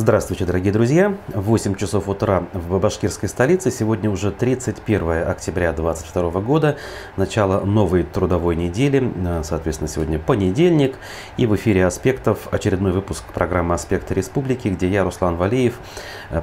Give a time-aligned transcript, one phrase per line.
[0.00, 1.14] Здравствуйте, дорогие друзья!
[1.28, 3.70] 8 часов утра в башкирской столице.
[3.70, 6.78] Сегодня уже 31 октября 2022 года.
[7.18, 9.12] Начало новой трудовой недели.
[9.42, 10.96] Соответственно, сегодня понедельник.
[11.36, 15.78] И в эфире «Аспектов» очередной выпуск программы «Аспекты Республики», где я, Руслан Валеев,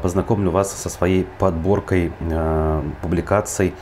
[0.03, 3.73] познакомлю вас со своей подборкой э, публикаций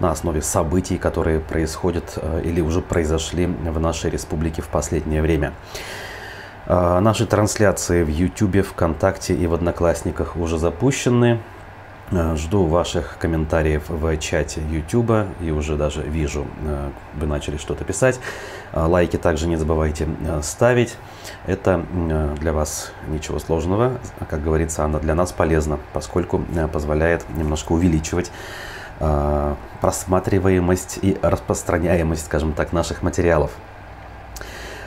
[0.00, 5.54] на основе событий, которые происходят э, или уже произошли в нашей республике в последнее время.
[6.66, 11.40] А, наши трансляции в YouTube, ВКонтакте и в Одноклассниках уже запущены.
[12.10, 17.84] А, жду ваших комментариев в чате YouTube и уже даже вижу, а, вы начали что-то
[17.84, 18.18] писать.
[18.72, 20.08] Лайки также не забывайте
[20.42, 20.96] ставить.
[21.46, 21.84] Это
[22.40, 23.98] для вас ничего сложного.
[24.28, 26.42] Как говорится, она для нас полезна, поскольку
[26.72, 28.32] позволяет немножко увеличивать
[29.80, 33.52] просматриваемость и распространяемость, скажем так, наших материалов.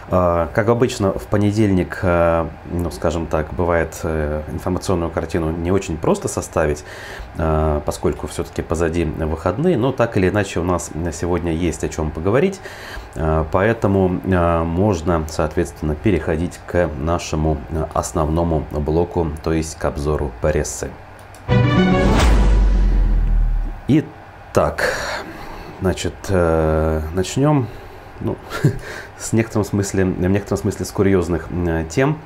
[0.10, 5.98] А, как обычно, в понедельник, э, ну, скажем так, бывает э, информационную картину не очень
[5.98, 6.86] просто составить,
[7.38, 12.12] э, поскольку все-таки позади выходные, но так или иначе у нас сегодня есть о чем
[12.12, 12.62] поговорить,
[13.52, 17.58] поэтому можно, соответственно, переходить к нашему
[17.94, 20.90] основному блоку, то есть к обзору прессы.
[23.88, 24.94] Итак,
[25.82, 27.68] значит, начнем
[28.22, 28.36] ну,
[29.18, 31.48] с некотором смысле, в некотором смысле с курьезных
[31.90, 32.20] тем.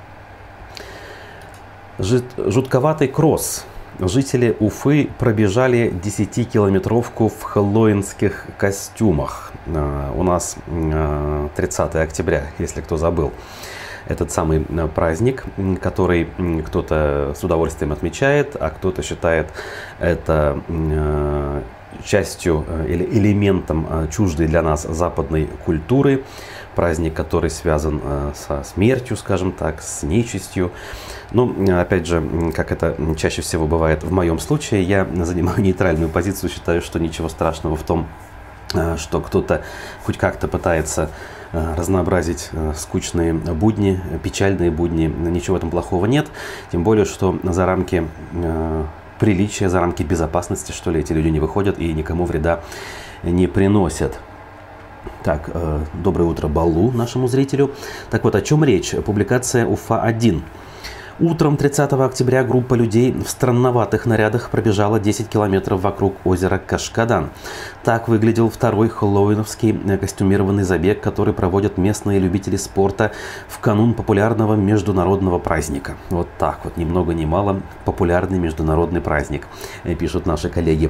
[1.99, 3.65] Жутковатый кросс.
[3.99, 9.51] Жители Уфы пробежали 10-километровку в хэллоуинских костюмах.
[9.67, 10.55] А, у нас
[11.55, 13.31] 30 а, октября, если кто забыл.
[14.07, 14.61] Этот самый
[14.95, 15.45] праздник,
[15.79, 16.27] который
[16.65, 19.47] кто-то с удовольствием отмечает, а кто-то считает
[19.99, 20.57] это
[22.03, 26.23] частью э, или элементом э, чуждой для нас западной культуры,
[26.75, 30.71] праздник, который связан э, со смертью, скажем так, с нечистью.
[31.31, 36.49] Ну, опять же, как это чаще всего бывает в моем случае, я занимаю нейтральную позицию,
[36.49, 38.07] считаю, что ничего страшного в том,
[38.95, 39.63] что кто-то
[40.05, 41.09] хоть как-то пытается
[41.51, 45.07] разнообразить скучные будни, печальные будни.
[45.07, 46.27] Ничего в этом плохого нет.
[46.71, 48.07] Тем более, что за рамки
[49.21, 52.61] приличия, за рамки безопасности, что ли, эти люди не выходят и никому вреда
[53.21, 54.19] не приносят.
[55.23, 57.69] Так, э, доброе утро Балу, нашему зрителю.
[58.09, 58.95] Так вот, о чем речь?
[59.05, 60.41] Публикация УФА-1.
[61.21, 67.29] Утром 30 октября группа людей в странноватых нарядах пробежала 10 километров вокруг озера Кашкадан.
[67.83, 73.11] Так выглядел второй хэллоуиновский э, костюмированный забег, который проводят местные любители спорта
[73.47, 75.95] в канун популярного международного праздника.
[76.09, 79.45] Вот так вот, ни много ни мало, популярный международный праздник,
[79.83, 80.89] э, пишут наши коллеги.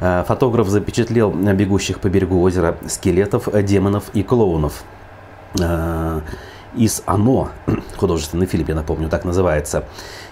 [0.00, 4.84] Э, фотограф запечатлел бегущих по берегу озера скелетов, демонов и клоунов
[6.74, 7.50] из «Оно»,
[7.96, 9.84] художественный фильм, я напомню, так называется.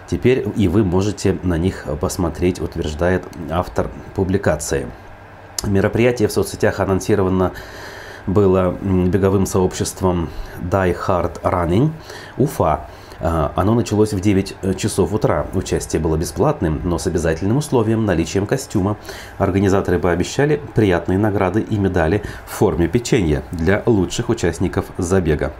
[0.06, 4.86] Теперь и вы можете на них посмотреть, утверждает автор публикации.
[5.64, 7.52] Мероприятие в соцсетях анонсировано
[8.26, 10.30] было беговым сообществом
[10.60, 11.90] Die Hard Running
[12.38, 12.86] Уфа.
[13.22, 15.46] А, оно началось в 9 часов утра.
[15.52, 18.96] Участие было бесплатным, но с обязательным условием наличием костюма.
[19.38, 25.52] Организаторы пообещали приятные награды и медали в форме печенья для лучших участников забега.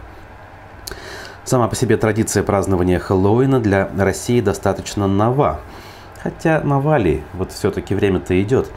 [1.43, 5.59] Сама по себе традиция празднования Хэллоуина для России достаточно нова.
[6.21, 7.23] Хотя нова ли?
[7.33, 8.69] Вот все-таки время-то идет.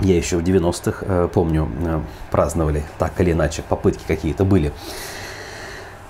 [0.00, 4.72] Я еще в 90-х, э, помню, э, праздновали так или иначе, попытки какие-то были.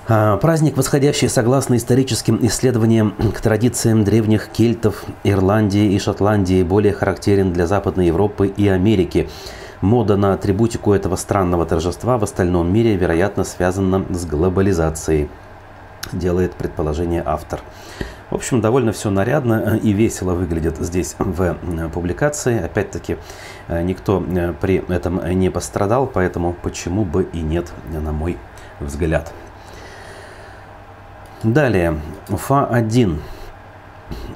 [0.08, 7.52] А, праздник, восходящий согласно историческим исследованиям к традициям древних кельтов, Ирландии и Шотландии, более характерен
[7.52, 9.28] для Западной Европы и Америки.
[9.80, 15.28] Мода на атрибутику этого странного торжества в остальном мире, вероятно, связана с глобализацией
[16.12, 17.60] делает предположение автор.
[18.32, 22.64] В общем, довольно все нарядно и весело выглядит здесь в э, публикации.
[22.64, 23.18] Опять-таки,
[23.68, 28.38] э, никто э, при этом не пострадал, поэтому почему бы и нет, на мой
[28.80, 29.30] взгляд.
[31.42, 33.18] Далее, УФА-1.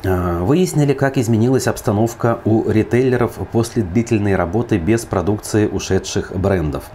[0.03, 6.91] Выяснили, как изменилась обстановка у ритейлеров после длительной работы без продукции ушедших брендов.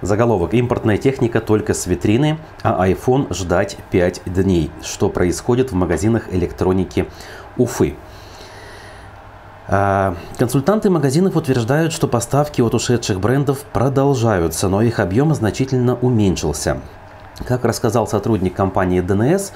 [0.00, 4.70] Заголовок «Импортная техника только с витрины, а iPhone ждать 5 дней».
[4.80, 7.08] Что происходит в магазинах электроники
[7.56, 7.96] Уфы?
[9.66, 16.80] А, консультанты магазинов утверждают, что поставки от ушедших брендов продолжаются, но их объем значительно уменьшился.
[17.44, 19.52] Как рассказал сотрудник компании ДНС,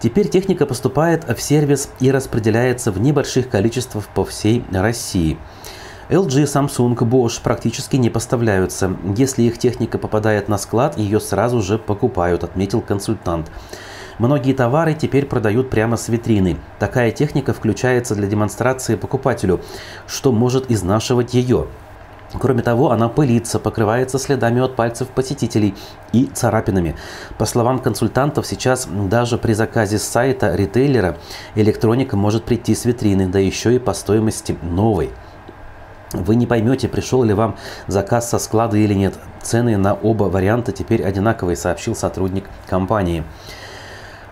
[0.00, 5.38] теперь техника поступает в сервис и распределяется в небольших количествах по всей России–
[6.08, 8.96] LG, Samsung, Bosch практически не поставляются.
[9.14, 13.50] Если их техника попадает на склад, ее сразу же покупают, отметил консультант.
[14.18, 16.56] Многие товары теперь продают прямо с витрины.
[16.78, 19.60] Такая техника включается для демонстрации покупателю,
[20.06, 21.66] что может изнашивать ее.
[22.32, 25.74] Кроме того, она пылится, покрывается следами от пальцев посетителей
[26.12, 26.96] и царапинами.
[27.36, 31.18] По словам консультантов, сейчас даже при заказе с сайта ритейлера
[31.54, 35.10] электроника может прийти с витрины, да еще и по стоимости новой.
[36.12, 37.56] Вы не поймете, пришел ли вам
[37.86, 39.14] заказ со склада или нет.
[39.42, 43.24] Цены на оба варианта теперь одинаковые, сообщил сотрудник компании.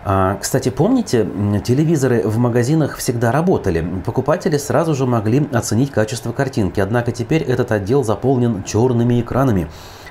[0.09, 1.27] А, кстати, помните,
[1.65, 3.85] телевизоры в магазинах всегда работали.
[4.05, 6.79] Покупатели сразу же могли оценить качество картинки.
[6.79, 9.67] Однако теперь этот отдел заполнен черными экранами,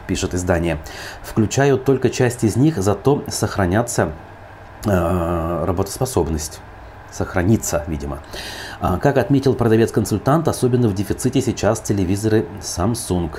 [0.07, 0.79] пишет издание.
[1.23, 4.13] Включают только часть из них, зато сохранятся
[4.85, 6.61] э, работоспособность.
[7.11, 8.19] Сохранится, видимо.
[8.81, 13.31] А, как отметил продавец-консультант, особенно в дефиците сейчас телевизоры Samsung.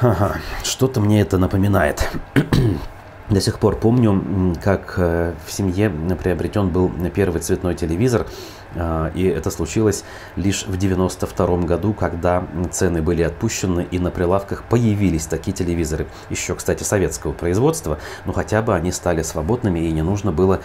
[0.00, 2.08] Ага, что-то мне это напоминает.
[3.32, 8.26] До сих пор помню, как э, в семье приобретен был первый цветной телевизор,
[8.74, 10.04] э, и это случилось
[10.36, 16.08] лишь в 92 году, когда цены были отпущены и на прилавках появились такие телевизоры.
[16.28, 20.60] Еще, кстати, советского производства, но хотя бы они стали свободными и не нужно было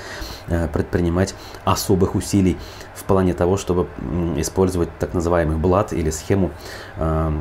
[0.47, 2.57] э, предпринимать особых усилий
[2.93, 3.87] в плане того, чтобы
[4.35, 6.51] использовать так называемый блат или схему,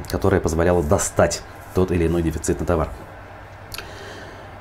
[0.08, 1.42] которая позволяла достать
[1.74, 2.90] тот или иной дефицитный товар.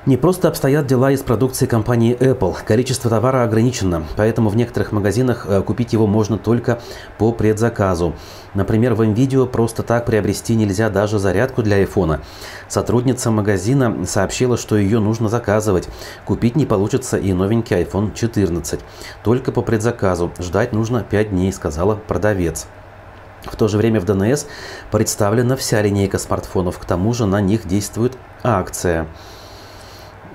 [0.06, 2.56] Не просто обстоят дела из продукции компании Apple.
[2.64, 6.78] Количество товара ограничено, поэтому в некоторых магазинах э, купить его можно только
[7.18, 8.14] по предзаказу.
[8.54, 12.20] Например, в NVIDIA просто так приобрести нельзя даже зарядку для iPhone.
[12.68, 15.88] Сотрудница магазина сообщила, что ее нужно заказывать.
[16.24, 18.78] Купить не получится и новенький iPhone 14.
[19.24, 20.30] Только по предзаказу.
[20.38, 22.68] Ждать нужно 5 дней, сказала продавец.
[23.42, 24.46] В то же время в ДНС
[24.92, 26.78] представлена вся линейка смартфонов.
[26.78, 29.08] К тому же на них действует акция.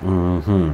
[0.02, 0.72] Угу.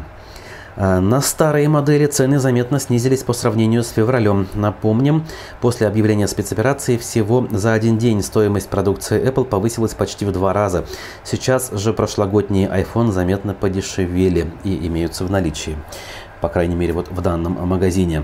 [0.77, 4.47] На старые модели цены заметно снизились по сравнению с февралем.
[4.55, 5.25] Напомним,
[5.61, 10.85] после объявления спецоперации всего за один день стоимость продукции Apple повысилась почти в два раза.
[11.25, 15.77] Сейчас же прошлогодние iPhone заметно подешевели и имеются в наличии.
[16.41, 18.23] По крайней мере, вот в данном магазине.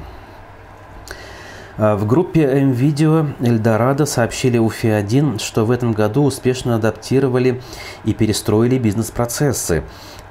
[1.76, 7.60] А, в группе MVideo Эльдорадо сообщили УФИ-1, что в этом году успешно адаптировали
[8.04, 9.82] и перестроили бизнес-процессы.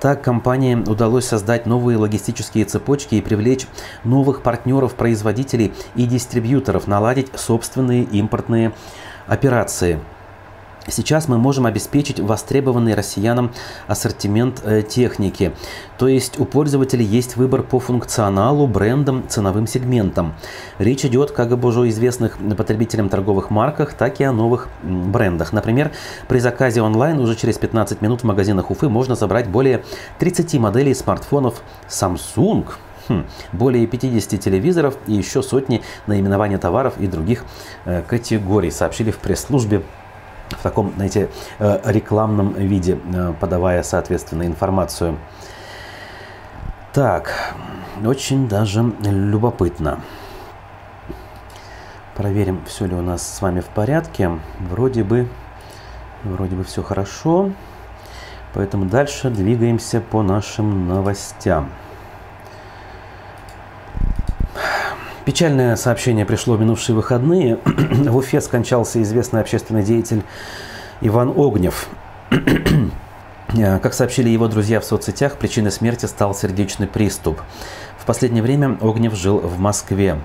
[0.04, 3.68] Так, компании удалось создать новые логистические цепочки и привлечь
[4.04, 8.74] новых партнеров, производителей и дистрибьюторов, наладить собственные импортные
[9.28, 10.02] операции–
[10.88, 13.54] Сейчас мы можем обеспечить востребованный россиянам
[13.88, 15.54] ассортимент э, техники.
[15.98, 20.34] То есть у пользователей есть выбор по функционалу, брендам, ценовым сегментам.
[20.80, 25.54] Речь идет как об уже известных потребителям торговых марках, так и о новых брендах.
[25.54, 25.92] Например,
[26.28, 29.84] при заказе онлайн уже через 15 минут в магазинах Уфы можно забрать более
[30.20, 32.66] 30 моделей смартфонов Samsung,
[33.10, 37.44] Хм, более 50 телевизоров и еще сотни наименований товаров и других
[37.84, 39.84] э, категорий, сообщили в пресс-службе
[40.50, 41.30] в таком, знаете,
[41.60, 45.18] э, рекламном виде, э, подавая, соответственно, информацию.
[46.94, 47.56] Так,
[48.06, 50.00] очень даже любопытно.
[52.16, 54.30] Проверим, все ли у нас с вами в порядке.
[54.60, 55.28] Вроде бы,
[56.24, 57.52] вроде бы все хорошо.
[58.54, 61.70] Поэтому дальше двигаемся по нашим новостям.
[65.26, 67.58] Печальное сообщение пришло в минувшие выходные.
[67.66, 70.22] в Уфе скончался известный общественный деятель
[71.00, 71.88] Иван Огнев.
[73.56, 77.40] Как сообщили его друзья в соцсетях, причиной смерти стал сердечный приступ.
[77.98, 80.18] В последнее время Огнев жил в Москве.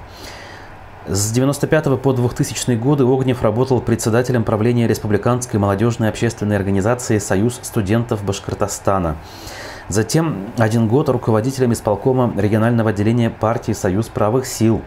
[1.07, 8.25] С 1995 по 2000 годы Огнев работал председателем правления Республиканской молодежной общественной организации «Союз студентов
[8.25, 9.17] Башкортостана».
[9.89, 14.83] Затем один год руководителем исполкома регионального отделения партии «Союз правых сил».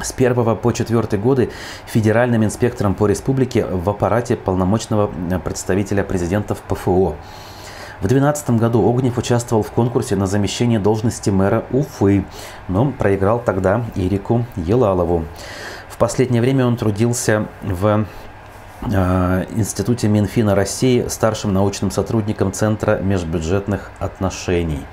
[0.00, 1.50] С 1 по 4 годы
[1.86, 5.10] федеральным инспектором по республике в аппарате полномочного
[5.42, 7.16] представителя президента в ПФО.
[8.00, 12.24] В 2012 году Огнев участвовал в конкурсе на замещение должности мэра Уфы,
[12.68, 15.24] но проиграл тогда Ирику Елалову.
[15.88, 18.06] В последнее время он трудился в
[18.82, 24.84] Э, Институте Минфина России старшим научным сотрудником Центра межбюджетных отношений.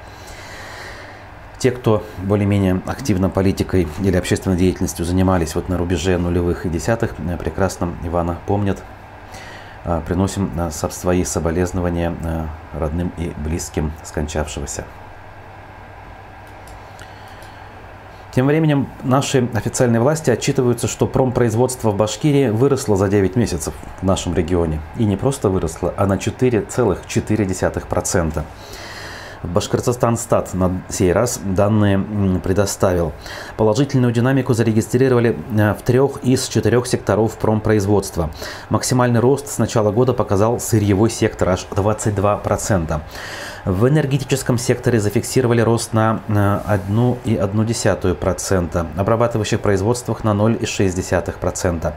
[1.65, 7.15] Те, кто более-менее активно политикой или общественной деятельностью занимались вот на рубеже нулевых и десятых,
[7.17, 8.83] э, прекрасно Ивана помнят.
[9.83, 12.13] Э, приносим свои соболезнования
[12.71, 14.85] родным и близким скончавшегося.
[18.35, 24.05] Тем временем наши официальные власти отчитываются, что промпроизводство в Башкирии выросло за 9 месяцев в
[24.05, 24.81] нашем регионе.
[24.97, 28.43] И не просто выросло, а на 4,4%.
[29.45, 31.99] Башкортостан стат на сей раз данные
[32.43, 33.13] предоставил.
[33.57, 38.29] Положительную динамику зарегистрировали э, в трех из четырех секторов промпроизводства.
[38.69, 43.01] Максимальный рост с начала года показал сырьевой сектор аж 22%.
[43.65, 51.93] В энергетическом секторе зафиксировали рост на 1,1%, обрабатывающих производствах на 0,6%.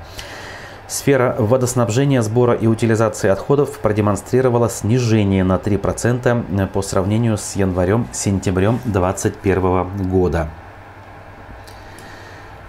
[0.88, 10.08] Сфера водоснабжения, сбора и утилизации отходов продемонстрировала снижение на 3% по сравнению с январем-сентябрем 2021
[10.08, 10.48] года.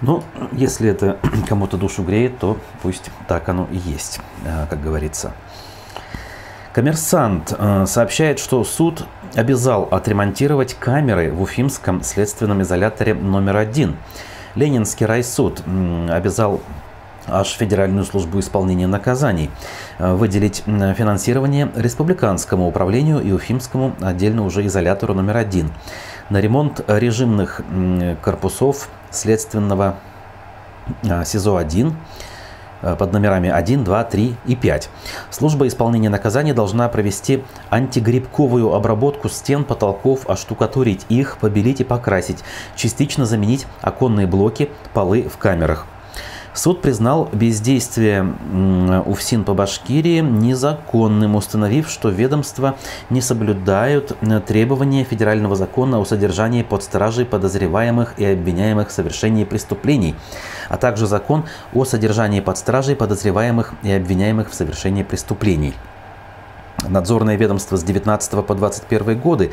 [0.01, 0.21] Ну,
[0.51, 5.31] если это кому-то душу греет, то пусть так оно и есть, э, как говорится.
[6.73, 13.95] Коммерсант э, сообщает, что суд обязал отремонтировать камеры в Уфимском следственном изоляторе номер один.
[14.55, 15.63] Ленинский райсуд
[16.09, 16.59] обязал
[17.31, 19.49] аж Федеральную службу исполнения наказаний,
[19.97, 25.71] э, выделить финансирование Республиканскому управлению и Уфимскому отдельно уже изолятору номер один
[26.29, 27.61] на ремонт режимных
[28.21, 29.95] корпусов следственного
[31.03, 31.93] э, СИЗО-1
[32.81, 34.89] э, под номерами 1, 2, 3 и 5.
[35.29, 42.43] Служба исполнения наказания должна провести антигрибковую обработку стен, потолков, оштукатурить их, побелить и покрасить,
[42.75, 45.85] частично заменить оконные блоки, полы в камерах.
[46.59, 48.35] Суд признал бездействие
[49.05, 52.75] УФСИН по Башкирии незаконным, установив, что ведомства
[53.09, 60.15] не соблюдают требования федерального закона о содержании под стражей подозреваемых и обвиняемых в совершении преступлений,
[60.67, 65.73] а также закон о содержании под стражей подозреваемых и обвиняемых в совершении преступлений.
[66.87, 69.51] Надзорное ведомство с 19 по 21 годы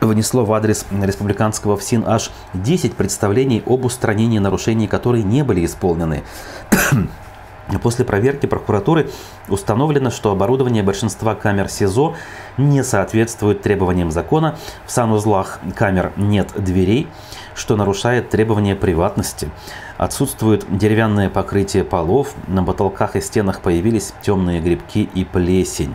[0.00, 6.22] внесло в адрес республиканского ФСИН аж 10 представлений об устранении нарушений, которые не были исполнены.
[7.82, 9.10] После проверки прокуратуры
[9.48, 12.14] установлено, что оборудование большинства камер СИЗО
[12.56, 14.56] не соответствует требованиям закона.
[14.86, 17.08] В санузлах камер нет дверей,
[17.54, 19.50] что нарушает требования приватности.
[19.98, 25.94] Отсутствует деревянное покрытие полов, на потолках и стенах появились темные грибки и плесень.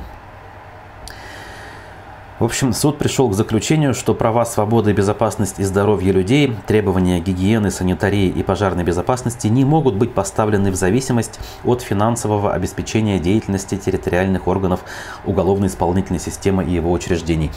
[2.44, 7.72] В общем, суд пришел к заключению, что права, свободы, безопасность и здоровье людей, требования гигиены,
[7.72, 14.46] санитарии и пожарной безопасности не могут быть поставлены в зависимость от финансового обеспечения деятельности территориальных
[14.50, 14.82] органов
[15.24, 17.50] уголовно-исполнительной системы и его учреждений.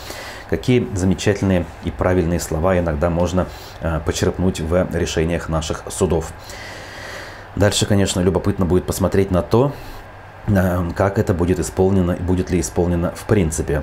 [0.49, 3.49] Какие замечательные и правильные слова иногда можно
[3.81, 6.33] э, почерпнуть в решениях наших судов.
[7.57, 9.73] Дальше, конечно, любопытно будет посмотреть на то,
[10.47, 13.83] э, как это будет исполнено и будет ли исполнено в принципе.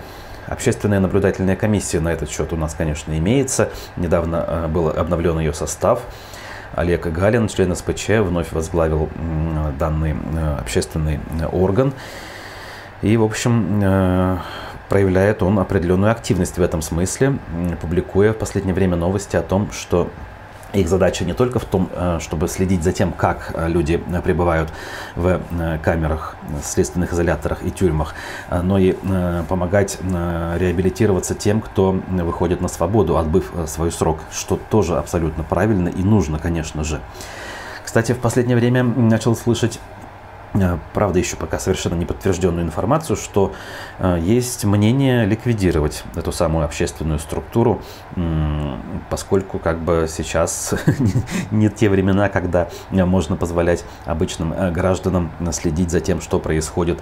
[0.54, 3.70] Общественная наблюдательная комиссия на этот счет у нас, конечно, имеется.
[3.98, 6.02] Недавно э, был обновлен ее состав.
[6.76, 9.10] Олег Галин, член СПЧ, вновь возглавил
[9.80, 11.92] данный э, общественный э, орган.
[13.02, 14.40] И, в общем,
[14.90, 17.40] проявляет он определенную активность в этом смысле,
[17.82, 20.10] публикуя в последнее время новости о том, что
[20.74, 24.22] их задача не только в том, э, чтобы следить за тем, как э, люди э,
[24.22, 24.70] пребывают
[25.16, 25.40] в
[25.84, 28.16] камерах, следственных изоляторах и тюрьмах,
[28.50, 28.96] но и
[29.48, 36.04] помогать реабилитироваться тем, кто выходит на свободу, отбыв свой срок, что тоже абсолютно правильно и
[36.04, 37.00] нужно, конечно же.
[37.84, 39.80] Кстати, в последнее время начал слышать
[40.94, 43.54] правда, еще пока совершенно не подтвержденную информацию, что
[44.00, 47.82] э, есть мнение ликвидировать эту самую общественную структуру,
[49.10, 50.76] поскольку как бы сейчас
[51.52, 57.00] не те времена, когда можно позволять обычным э, гражданам следить за тем, что происходит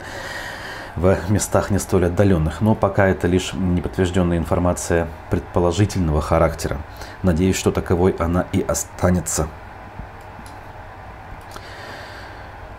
[0.95, 2.61] в местах не столь отдаленных.
[2.61, 6.77] Но пока это лишь неподтвержденная информация предположительного характера.
[7.23, 9.47] Надеюсь, что таковой она и останется.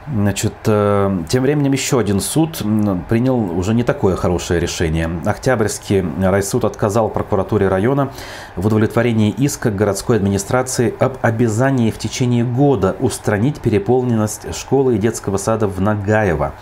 [0.06, 2.61] Значит, э, тем временем еще один суд
[3.09, 5.09] принял уже не такое хорошее решение.
[5.25, 8.11] Октябрьский райсуд отказал прокуратуре района
[8.56, 15.37] в удовлетворении иска городской администрации об обязании в течение года устранить переполненность школы и детского
[15.37, 16.52] сада в Нагаево.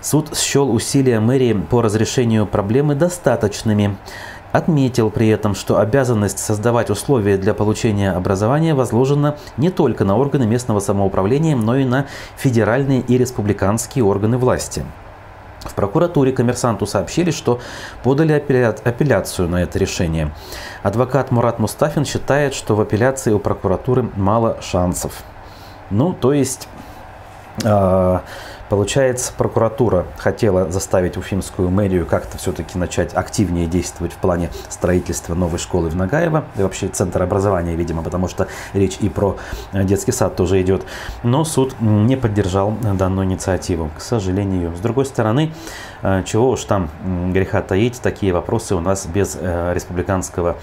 [0.00, 3.96] Суд счел усилия мэрии по разрешению проблемы достаточными.
[4.54, 10.46] Отметил при этом, что обязанность создавать условия для получения образования возложена не только на органы
[10.46, 12.06] местного самоуправления, но и на
[12.36, 14.84] федеральные и республиканские органы власти.
[15.64, 17.58] В прокуратуре коммерсанту сообщили, что
[18.04, 20.32] подали апелляцию на это решение.
[20.84, 25.24] Адвокат Мурат Мустафин считает, что в апелляции у прокуратуры мало шансов.
[25.90, 26.68] Ну, то есть,
[27.64, 28.18] э,
[28.74, 35.60] Получается, прокуратура хотела заставить Уфимскую мэрию как-то все-таки начать активнее действовать в плане строительства новой
[35.60, 39.36] школы в Нагаево, и вообще центр образования, видимо, потому что речь и про
[39.72, 40.82] детский сад тоже идет.
[41.22, 44.74] Но суд не поддержал данную инициативу, к сожалению.
[44.74, 45.52] С другой стороны,
[46.02, 46.90] э, чего уж там
[47.32, 50.56] греха таить, такие вопросы у нас без э, республиканского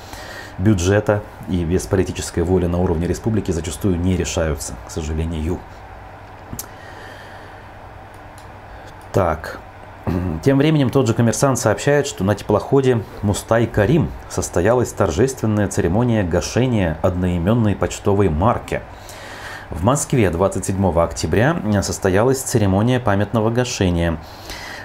[0.58, 5.60] бюджета и без политической воли на уровне республики зачастую не решаются, к сожалению.
[9.14, 9.60] Так.
[10.42, 16.98] Тем временем тот же коммерсант сообщает, что на теплоходе Мустай Карим состоялась торжественная церемония гашения
[17.02, 18.82] одноименной почтовой марки.
[19.70, 24.18] В Москве 27 октября состоялась церемония памятного гашения.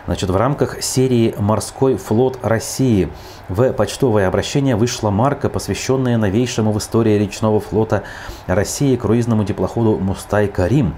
[0.06, 3.09] Значит, в рамках серии «Морской флот России»
[3.49, 8.02] в почтовое обращение вышла марка, посвященная новейшему в истории речного флота
[8.47, 10.95] России круизному теплоходу «Мустай Карим».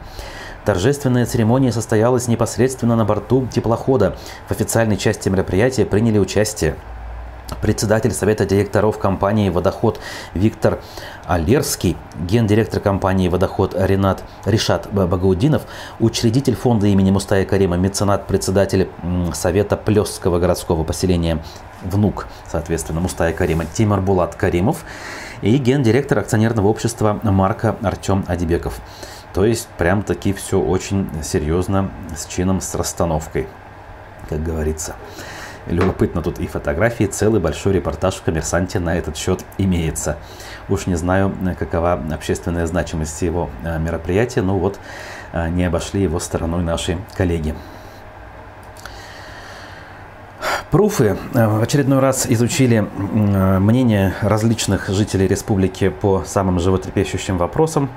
[0.69, 4.19] Торжественная церемония состоялась непосредственно на борту теплохода.
[4.49, 6.77] В официальной части мероприятия приняли участие
[7.63, 9.99] председатель Совета директоров компании «Водоход»
[10.35, 10.81] Виктор
[11.25, 15.63] Алерский, гендиректор компании «Водоход» Ренат Ришат Багаудинов,
[16.01, 18.91] учредитель фонда имени Мустая Карима, меценат, председатель
[19.33, 21.43] Совета Плесского городского поселения
[21.83, 24.85] внук, соответственно, Мустая Карима Тимар Булат Каримов
[25.41, 28.83] и гендиректор акционерного общества Марка Артем Адибеков.
[29.35, 33.47] То есть прям таки все очень серьезно, с чином, с расстановкой,
[34.29, 34.97] как говорится.
[35.67, 40.17] Любопытно тут и фотографии, целый большой репортаж в «Коммерсанте» на этот счет имеется.
[40.71, 44.79] Уж не знаю, какова общественная значимость его э, мероприятия, но вот
[45.33, 47.55] э, не обошли его стороной наши коллеги.
[50.71, 57.89] Пруфы э, в очередной раз изучили мнение различных жителей республики по самым животрепещущим вопросам.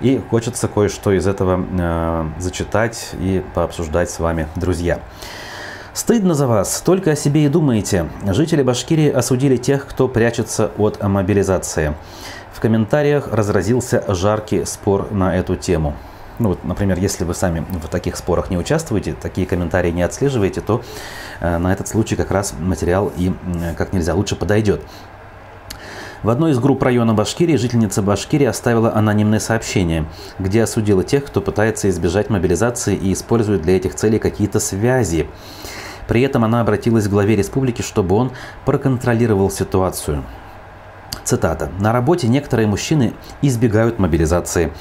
[0.00, 5.00] И хочется кое-что из этого э, зачитать и пообсуждать с вами, друзья.
[5.94, 8.06] Стыдно за вас, только о себе и думаете.
[8.24, 11.94] Жители Башкирии осудили тех, кто прячется от мобилизации.
[12.52, 15.96] В комментариях разразился жаркий спор на эту тему.
[16.38, 20.60] Ну вот, например, если вы сами в таких спорах не участвуете, такие комментарии не отслеживаете,
[20.60, 20.82] то
[21.40, 24.82] э, на этот случай как раз материал и э, как нельзя лучше подойдет.
[26.22, 30.06] В одной из групп района Башкирии жительница Башкирии оставила анонимное сообщение,
[30.38, 35.26] где осудила тех, кто пытается избежать мобилизации и использует для этих целей какие-то связи.
[36.06, 38.30] При этом она обратилась к главе республики, чтобы он
[38.64, 40.24] проконтролировал ситуацию.
[41.24, 41.70] Цитата.
[41.80, 44.72] «На работе некоторые мужчины избегают мобилизации.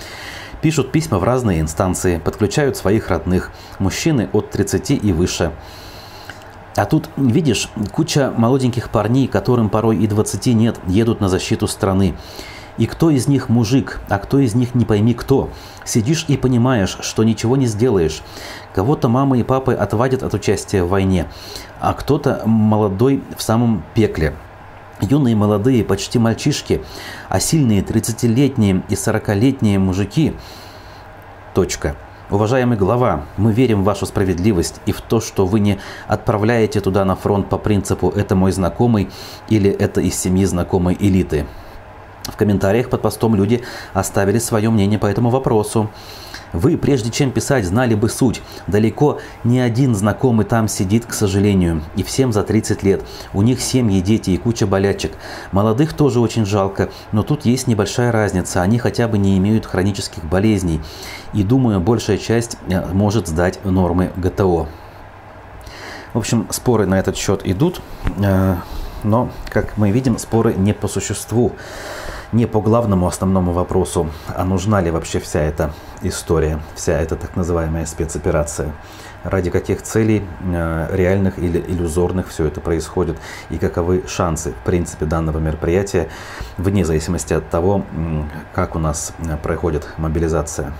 [0.62, 5.52] Пишут письма в разные инстанции, подключают своих родных, мужчины от 30 и выше.
[6.76, 12.15] А тут, видишь, куча молоденьких парней, которым порой и 20 нет, едут на защиту страны.
[12.78, 15.50] И кто из них мужик, а кто из них не пойми кто.
[15.84, 18.21] Сидишь и понимаешь, что ничего не сделаешь.
[18.74, 21.28] Кого-то мамы и папы отвадят от участия в войне,
[21.80, 24.36] а кто-то молодой в самом пекле.
[25.02, 26.84] Юные молодые, почти мальчишки,
[27.28, 30.34] а сильные 30-летние и 40-летние мужики.
[31.56, 31.96] Точка.
[32.30, 37.04] Уважаемый глава, мы верим в вашу справедливость и в то, что вы не отправляете туда
[37.04, 39.10] на фронт по принципу «это мой знакомый»
[39.50, 41.46] или «это из семьи знакомой элиты».
[42.24, 45.90] В комментариях под постом люди оставили свое мнение по этому вопросу.
[46.54, 48.42] Вы, прежде чем писать, знали бы суть.
[48.68, 51.82] Далеко не один знакомый там сидит, к сожалению.
[51.96, 53.04] И всем за 30 лет.
[53.34, 55.14] У них семьи, дети и куча болячек.
[55.52, 58.62] Молодых тоже очень жалко, но тут есть небольшая разница.
[58.62, 60.82] Они хотя бы не имеют хронических болезней.
[61.34, 64.68] И думаю, большая часть э, может сдать нормы ГТО.
[66.14, 67.82] В общем, споры на этот счет идут.
[68.18, 68.58] Э,
[69.04, 71.54] но, как мы видим, споры не по существу
[72.32, 77.36] не по главному основному вопросу, а нужна ли вообще вся эта история, вся эта так
[77.36, 78.74] называемая спецоперация.
[79.24, 83.17] Ради каких целей, э, реальных или иллюзорных, все это происходит,
[83.52, 86.10] и каковы шансы, в принципе, данного мероприятия,
[86.58, 87.84] вне зависимости от того,
[88.56, 90.74] как у нас э, проходит мобилизация.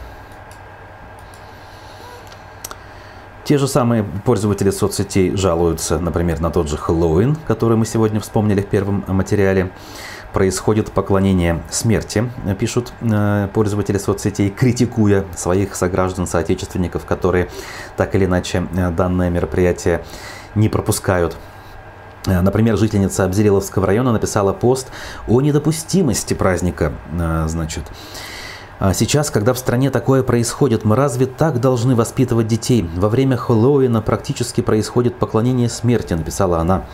[3.44, 8.62] Те же самые пользователи соцсетей жалуются, например, на тот же Хэллоуин, который мы сегодня вспомнили
[8.62, 9.72] в первом материале
[10.34, 17.50] происходит поклонение смерти, пишут э, пользователи соцсетей, критикуя своих сограждан-соотечественников, которые
[17.98, 20.04] так или иначе э, данное мероприятие
[20.56, 21.38] не пропускают.
[22.26, 24.92] Э, например, жительница Абзериловского района написала пост
[25.28, 26.94] о недопустимости праздника.
[27.48, 27.84] Значит,
[28.80, 32.90] «А Сейчас, когда в стране такое происходит, мы разве так должны воспитывать детей?
[32.96, 36.86] Во время Хэллоуина практически происходит поклонение смерти, написала она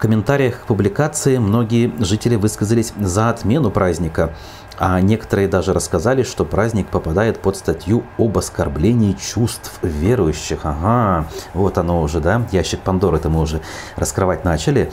[0.00, 4.34] комментариях к публикации многие жители высказались за отмену праздника.
[4.78, 10.60] А некоторые даже рассказали, что праздник попадает под статью об оскорблении чувств верующих.
[10.62, 13.60] Ага, вот оно уже, да, ящик Пандоры это мы уже
[13.96, 14.90] раскрывать начали.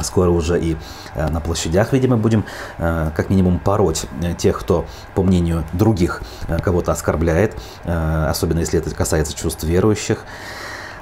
[0.00, 0.76] Скоро уже и
[1.14, 2.46] э, на площадях, видимо, будем
[2.78, 6.22] э, как минимум пороть э, тех, кто, по мнению других,
[6.62, 10.24] кого-то оскорбляет, особенно если это касается чувств верующих.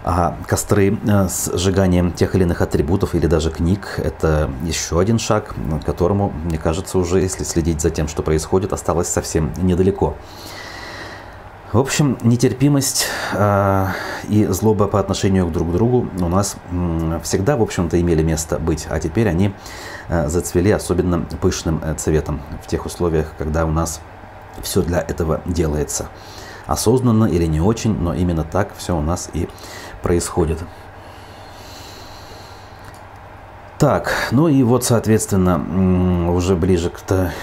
[0.05, 5.55] А костры с сжиганием тех или иных атрибутов или даже книг– это еще один шаг,
[5.85, 10.17] которому, мне кажется, уже, если следить за тем, что происходит, осталось совсем недалеко.
[11.71, 13.87] В общем, нетерпимость э,
[14.31, 18.59] и злоба по отношению друг к другу у нас э, всегда, в общем-то, имели место
[18.59, 19.53] быть, а теперь они
[20.09, 24.01] э, зацвели особенно пышным э, цветом в тех условиях, когда у нас
[24.63, 26.09] все для этого делается.
[26.67, 29.57] Осознанно или не очень, но именно так все у нас и происходит.
[33.79, 37.01] Так, ну и вот, соответственно, уже ближе к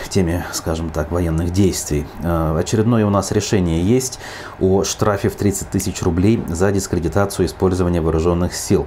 [0.09, 2.05] теме, скажем так, военных действий.
[2.21, 4.19] Э, очередное у нас решение есть
[4.59, 8.85] о штрафе в 30 тысяч рублей за дискредитацию использования вооруженных сил.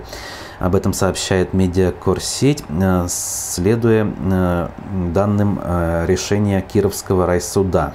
[0.58, 4.68] Об этом сообщает медиакорсеть, э, следуя э,
[5.14, 5.58] данным
[6.06, 7.94] решения Кировского райсуда.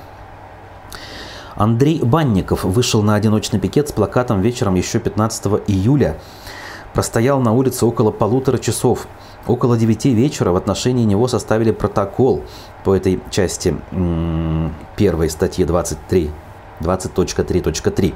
[1.56, 6.20] Андрей Банников вышел на одиночный пикет с плакатом вечером еще 15 июля.
[6.94, 9.08] Простоял на улице около полутора часов–
[9.46, 12.44] Около 9 вечера в отношении него составили протокол
[12.86, 13.76] по этой части
[14.96, 16.32] первой статьи 23,
[16.80, 18.14] 20.3.3.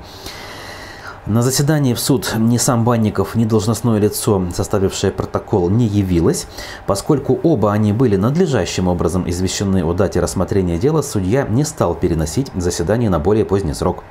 [1.28, 6.48] На заседании в суд ни сам Банников, ни должностное лицо, составившее протокол, не явилось.
[6.86, 12.50] Поскольку оба они были надлежащим образом извещены о дате рассмотрения дела, судья не стал переносить
[12.56, 14.06] заседание на более поздний срок.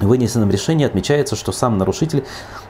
[0.00, 2.24] В вынесенном решении отмечается, что сам нарушитель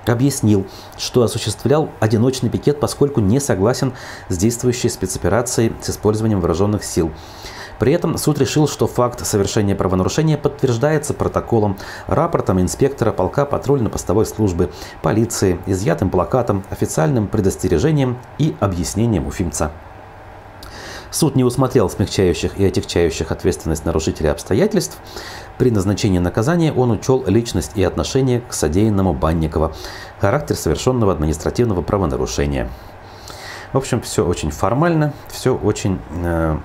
[0.07, 3.93] объяснил, что осуществлял одиночный пикет, поскольку не согласен
[4.29, 7.13] с действующей спецоперацией с использованием вооруженных сил.
[7.79, 14.71] При этом суд решил, что факт совершения правонарушения подтверждается протоколом, рапортом инспектора полка патрульно-постовой службы,
[15.03, 19.71] полиции, изъятым плакатом, официальным предостережением и объяснением уфимца.
[21.11, 24.99] Суд не усмотрел смягчающих и отягчающих ответственность нарушителя обстоятельств.
[25.57, 29.73] При назначении наказания он учел личность и отношение к содеянному Банникова,
[30.21, 32.69] характер совершенного административного правонарушения.
[33.73, 36.59] В общем, все очень формально, все очень э,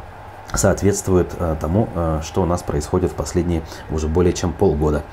[0.54, 5.04] соответствует э, тому, э, что у нас происходит в последние уже более чем полгода.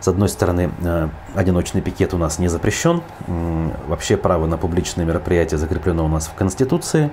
[0.00, 3.02] С одной стороны, э, одиночный пикет у нас не запрещен.
[3.86, 7.10] Вообще право на публичные мероприятия закреплено у нас в Конституции.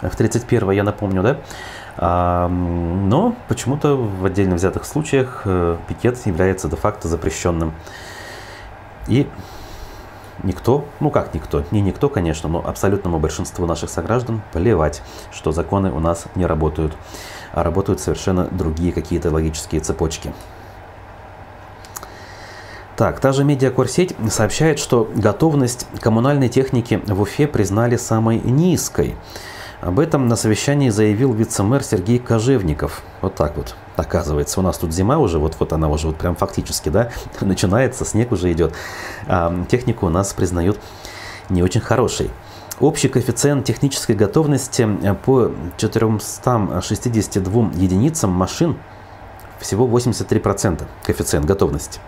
[0.00, 2.48] В 31 я напомню, да?
[2.48, 5.44] Но почему-то в отдельно взятых случаях
[5.88, 7.74] пикет является де-факто запрещенным.
[9.08, 9.26] И
[10.42, 15.90] никто, ну как никто, не никто, конечно, но абсолютному большинству наших сограждан плевать, что законы
[15.92, 16.96] у нас не работают,
[17.52, 20.32] а работают совершенно другие какие-то логические цепочки.
[22.98, 29.14] Так, та же медиакорсеть сообщает, что готовность коммунальной техники в Уфе признали самой низкой.
[29.80, 33.02] Об этом на совещании заявил вице-мэр Сергей Кожевников.
[33.20, 33.76] Вот так вот.
[33.94, 37.10] Оказывается, у нас тут зима уже, вот, вот она уже вот прям фактически, да,
[37.40, 38.74] начинается, снег уже идет.
[39.28, 40.80] А технику у нас признают
[41.48, 42.30] не очень хорошей.
[42.80, 44.88] Общий коэффициент технической готовности
[45.24, 48.76] по 462 единицам машин
[49.60, 52.00] всего 83% коэффициент готовности.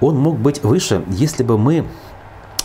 [0.00, 1.86] Он мог быть выше, если бы мы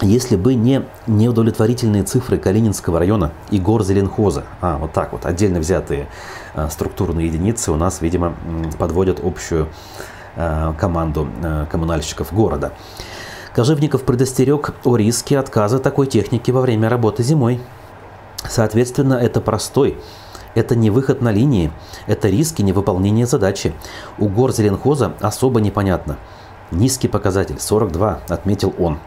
[0.01, 5.59] если бы не неудовлетворительные цифры Калининского района и гор Зеленхоза, а, вот так вот, отдельно
[5.59, 6.07] взятые
[6.53, 8.35] а, структурные единицы у нас, видимо,
[8.79, 9.69] подводят общую
[10.35, 12.73] а, команду а, коммунальщиков города.
[13.53, 17.59] Кожевников предостерег о риске отказа такой техники во время работы зимой.
[18.49, 19.99] Соответственно, это простой,
[20.55, 21.71] это не выход на линии,
[22.07, 23.73] это риски невыполнения задачи.
[24.17, 26.17] У гор Зеленхоза особо непонятно.
[26.71, 28.99] Низкий показатель, 42, отметил он.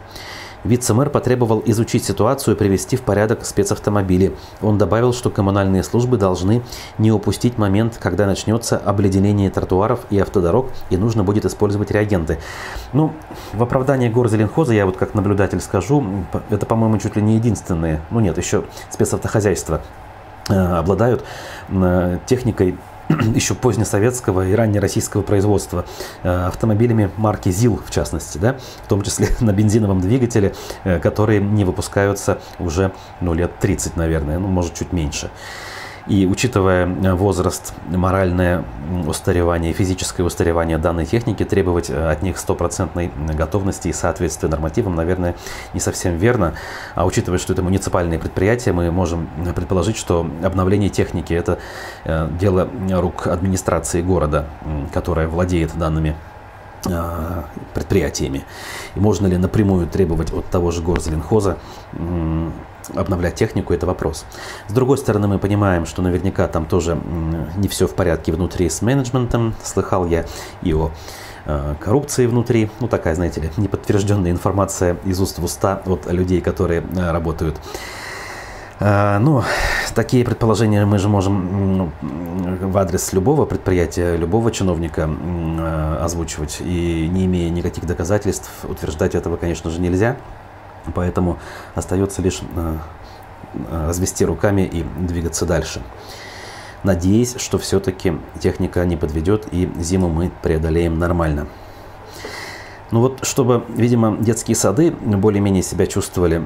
[0.65, 4.35] Вице-мэр потребовал изучить ситуацию и привести в порядок спецавтомобили.
[4.61, 6.63] Он добавил, что коммунальные службы должны
[6.97, 12.39] не упустить момент, когда начнется обледенение тротуаров и автодорог, и нужно будет использовать реагенты.
[12.93, 13.13] Ну,
[13.53, 16.03] в оправдании горзеленхоза, я вот как наблюдатель скажу,
[16.49, 19.81] это, по-моему, чуть ли не единственные, ну нет, еще спецавтохозяйства
[20.49, 21.23] э, обладают
[21.69, 22.75] э, техникой
[23.35, 25.85] еще позднесоветского и раннероссийского производства
[26.23, 31.39] э, автомобилями марки ЗИЛ, в частности, да, в том числе на бензиновом двигателе, э, которые
[31.39, 32.91] не выпускаются уже
[33.21, 35.29] ну, лет 30, наверное, ну, может, чуть меньше.
[36.07, 38.63] И учитывая возраст, моральное
[39.07, 45.35] устаревание, физическое устаревание данной техники, требовать от них стопроцентной готовности и соответствия нормативам, наверное,
[45.73, 46.53] не совсем верно.
[46.93, 51.57] А учитывая, что это муниципальные предприятия, мы можем предположить, что обновление техники– это
[52.39, 54.45] дело рук администрации города,
[54.93, 56.15] которая владеет данными
[57.73, 58.43] предприятиями.
[58.93, 61.57] И можно ли напрямую требовать от того же Горзеленхоза
[62.93, 64.25] обновлять технику, это вопрос.
[64.67, 66.97] С другой стороны, мы понимаем, что наверняка там тоже
[67.57, 69.55] не все в порядке внутри с менеджментом.
[69.63, 70.25] Слыхал я
[70.61, 70.91] и о
[71.45, 72.69] а, коррупции внутри.
[72.79, 77.59] Ну, такая, знаете ли, неподтвержденная информация из уст в уста от людей, которые а, работают
[78.77, 79.41] а, ну,
[79.93, 85.09] такие предположения мы же можем в адрес любого предприятия, любого чиновника
[86.01, 86.57] озвучивать.
[86.59, 90.17] И не имея никаких доказательств, утверждать этого, конечно же, нельзя.
[90.93, 91.39] Поэтому
[91.73, 92.77] остается лишь а,
[93.87, 95.81] развести руками и двигаться дальше.
[96.83, 101.47] Надеясь, что все-таки техника не подведет и зиму мы преодолеем нормально.
[102.91, 106.45] Ну вот, чтобы, видимо, детские сады более-менее себя чувствовали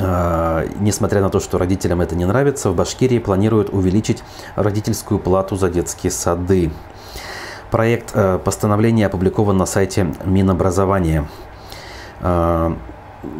[0.00, 4.22] а, несмотря на то, что родителям это не нравится, в Башкирии планируют увеличить
[4.56, 6.70] родительскую плату за детские сады.
[7.70, 11.26] Проект э, постановления опубликован на сайте Минобразования.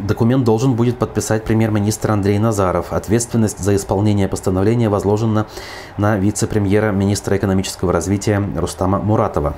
[0.07, 2.93] Документ должен будет подписать премьер-министр Андрей Назаров.
[2.93, 5.47] Ответственность за исполнение постановления возложена
[5.97, 9.55] на вице-премьера министра экономического развития Рустама Муратова.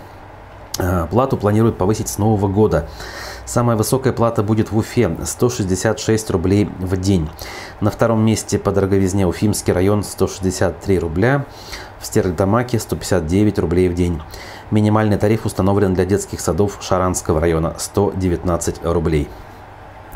[0.79, 2.87] А, плату планируют повысить с нового года.
[3.45, 7.29] Самая высокая плата будет в Уфе– 166 рублей в день.
[7.79, 11.45] На втором месте по дороговизне Уфимский район– 163 рубля.
[11.99, 14.21] В Стерлитамаке– 159 рублей в день.
[14.69, 19.29] Минимальный тариф установлен для детских садов Шаранского района– 119 рублей.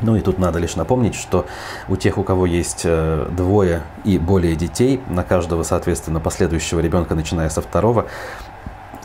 [0.02, 1.46] Ну и тут надо лишь напомнить, что
[1.88, 7.14] у тех, у кого есть э, двое и более детей, на каждого, соответственно, последующего ребенка,
[7.14, 8.08] начиная со второго,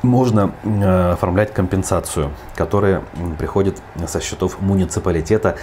[0.02, 3.02] можно э, оформлять компенсацию, которая
[3.38, 5.56] приходит со счетов муниципалитета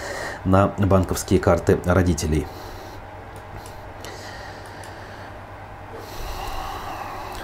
[0.46, 2.46] на банковские карты родителей.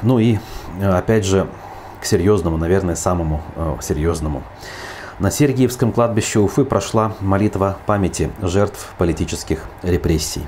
[0.02, 0.38] Ну и
[0.82, 1.48] опять же
[2.00, 4.44] к серьезному, наверное, самому э, серьезному.
[5.20, 10.48] На Сергиевском кладбище Уфы прошла молитва памяти жертв политических репрессий.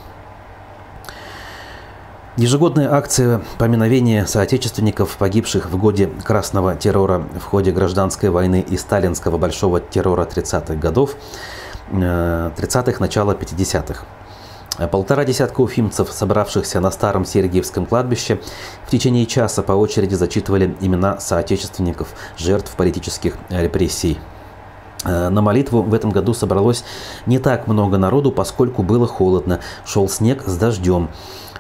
[2.38, 9.38] Ежегодная акция поминовения соотечественников, погибших в годе красного террора в ходе гражданской войны и сталинского
[9.38, 11.16] большого террора 30-х годов,
[11.92, 14.06] 30-х, э, начала 50-х.
[14.90, 18.40] Полтора десятка уфимцев, собравшихся на старом Сергиевском кладбище,
[18.88, 22.08] в течение часа по очереди зачитывали имена соотечественников,
[22.38, 24.18] жертв политических репрессий.
[25.04, 26.84] Э, на молитву в этом году собралось
[27.26, 31.10] не так много народу, поскольку было холодно, шел снег с дождем.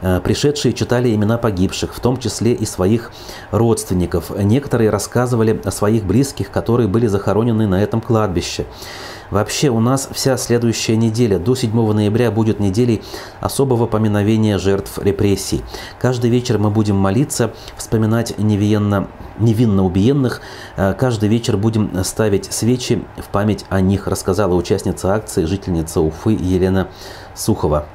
[0.01, 3.11] Э, пришедшие читали имена погибших, в том числе и своих
[3.51, 4.31] родственников.
[4.35, 8.65] Некоторые рассказывали о своих близких, которые были захоронены на этом кладбище.
[9.31, 13.01] Вообще у нас вся следующая неделя до 7 ноября будет неделей
[13.39, 15.63] особого поминовения жертв репрессий.
[15.99, 19.07] Каждый вечер мы будем молиться, вспоминать невинно,
[19.39, 20.41] невинно убиенных.
[20.75, 26.33] Э, каждый вечер будем ставить свечи в память о них, рассказала участница акции, жительница Уфы
[26.33, 26.89] Елена
[27.33, 27.85] Сухова.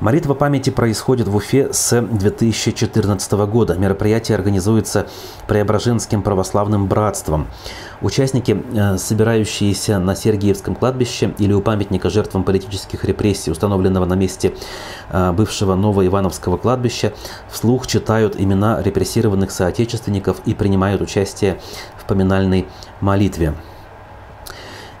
[0.00, 3.74] Молитва памяти происходит в Уфе с 2014 года.
[3.74, 5.06] Мероприятие организуется
[5.46, 7.48] Преображенским православным братством.
[8.00, 14.54] Участники, э, собирающиеся на Сергиевском кладбище или у памятника жертвам политических репрессий, установленного на месте
[15.10, 17.12] э, бывшего Новоивановского кладбища,
[17.50, 21.60] вслух читают имена репрессированных соотечественников и принимают участие
[21.98, 22.66] в поминальной
[23.02, 23.52] молитве.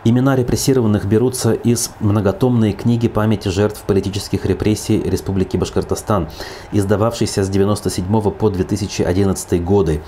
[0.02, 6.30] Имена репрессированных берутся из многотомной книги памяти жертв политических репрессий Республики Башкортостан,
[6.72, 10.00] издававшейся с 1997 по 2011 годы.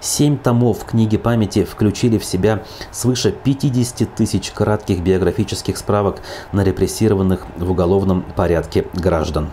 [0.00, 7.46] Семь томов книги памяти включили в себя свыше 50 тысяч кратких биографических справок на репрессированных
[7.56, 9.50] в уголовном порядке граждан.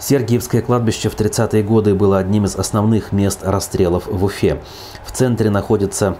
[0.00, 4.60] Сергиевское кладбище в 30-е годы было одним из основных мест расстрелов в Уфе.
[5.04, 6.18] В центре находится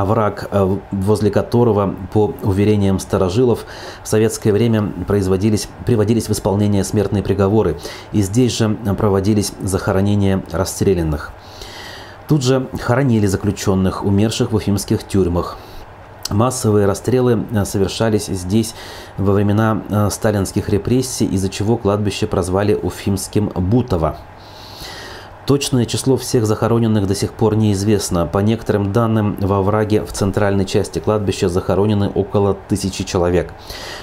[0.00, 3.64] овраг, э, возле которого, по уверениям старожилов,
[4.02, 7.78] в советское время производились, приводились в исполнение смертные приговоры,
[8.12, 11.32] и здесь же проводились захоронения расстрелянных.
[12.28, 15.56] Тут же хоронили заключенных, умерших в уфимских тюрьмах.
[16.30, 18.74] Массовые расстрелы э, совершались здесь
[19.16, 24.18] во времена э, сталинских репрессий, из-за чего кладбище прозвали Уфимским Бутово.
[25.48, 28.26] Точное число всех захороненных до сих пор неизвестно.
[28.26, 33.54] По некоторым данным, во враге в центральной части кладбища захоронены около тысячи человек.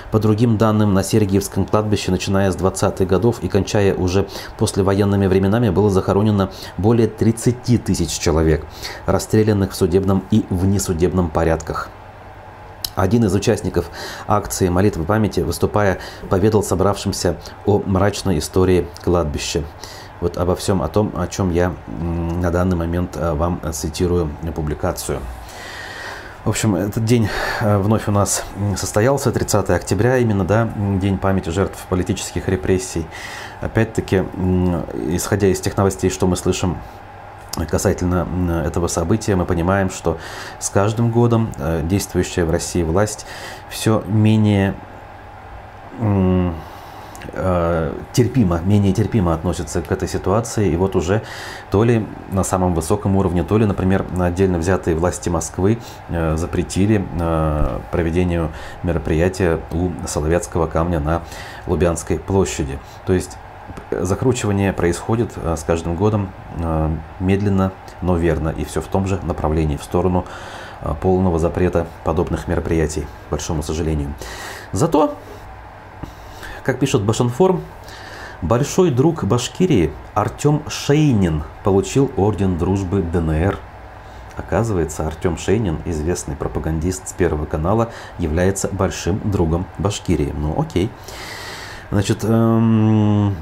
[0.09, 4.27] По другим данным, на Сергиевском кладбище, начиная с 20-х годов и кончая уже
[4.57, 8.65] послевоенными временами, было захоронено более 30 тысяч человек,
[9.05, 11.91] расстрелянных в судебном и внесудебном порядках.
[12.95, 13.91] Один из участников
[14.25, 19.63] акции молитвы памяти, выступая, поведал собравшимся о мрачной истории кладбища.
[20.21, 25.19] Вот обо всем о том, о чем я на данный момент э, вам цитирую публикацию.
[26.45, 27.27] В общем, этот день
[27.61, 28.45] э, вновь у нас
[28.77, 30.69] состоялся, 30 октября, именно, да,
[31.01, 33.07] День памяти жертв политических репрессий.
[33.61, 34.17] Опять-таки,
[35.09, 36.77] исходя из тех новостей, что мы слышим
[37.67, 40.19] касательно этого события, мы понимаем, что
[40.59, 43.25] с каждым годом э, действующая в России власть
[43.69, 44.75] все менее
[48.13, 50.69] терпимо, менее терпимо относятся к этой ситуации.
[50.69, 51.21] И вот уже
[51.71, 56.37] то ли на самом высоком уровне, то ли, например, на отдельно взятые власти Москвы э,
[56.37, 58.51] запретили э, проведению
[58.83, 61.21] мероприятия у Соловецкого камня на
[61.67, 62.79] Лубянской площади.
[63.05, 63.37] То есть
[63.91, 66.29] закручивание происходит с каждым годом
[67.19, 70.25] медленно, но верно, и все в том же направлении, в сторону
[71.01, 74.13] полного запрета подобных мероприятий, к большому сожалению.
[74.71, 75.15] Зато
[76.65, 77.61] как пишет Башинформ,
[78.41, 83.59] большой друг Башкирии Артем Шейнин получил орден дружбы ДНР.
[84.35, 90.33] Оказывается, Артем Шейнин, известный пропагандист с Первого канала, является большим другом Башкирии.
[90.35, 90.89] Ну, окей.
[91.91, 93.35] Значит, эм,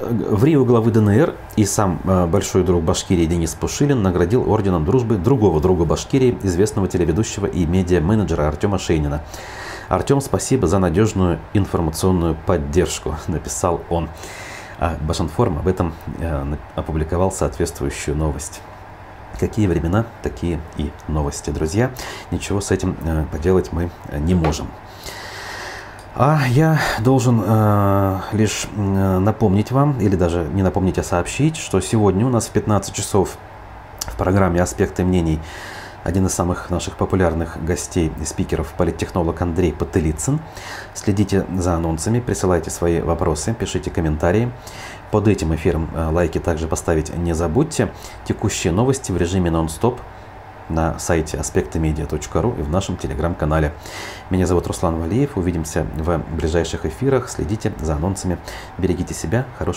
[0.00, 5.16] в Рио главы ДНР и сам э, большой друг Башкирии Денис Пушилин наградил орденом дружбы
[5.16, 9.22] другого друга Башкирии, известного телеведущего и медиа-менеджера Артема Шейнина.
[9.94, 14.08] Артем, спасибо за надежную информационную поддержку, написал он.
[14.80, 18.60] А Башинформ об этом э, опубликовал соответствующую новость.
[19.38, 21.92] Какие времена, такие и новости, друзья.
[22.32, 24.66] Ничего с этим э, поделать мы не можем.
[26.16, 31.80] А я должен э, лишь э, напомнить вам, или даже не напомнить, а сообщить, что
[31.80, 33.36] сегодня у нас в 15 часов
[34.00, 35.38] в программе «Аспекты мнений»
[36.04, 40.38] один из самых наших популярных гостей и спикеров, политтехнолог Андрей Потылицын.
[40.92, 44.52] Следите за анонсами, присылайте свои вопросы, пишите комментарии.
[45.10, 47.90] Под этим эфиром э, лайки также поставить не забудьте.
[48.26, 49.98] Текущие новости в режиме нон-стоп
[50.68, 53.72] на сайте аспектомедиа.ру и в нашем телеграм-канале.
[54.30, 55.36] Меня зовут Руслан Валиев.
[55.36, 57.30] Увидимся в ближайших эфирах.
[57.30, 58.38] Следите за анонсами.
[58.78, 59.46] Берегите себя.
[59.58, 59.72] Хорошего